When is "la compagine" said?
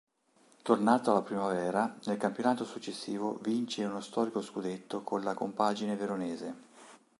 5.21-5.95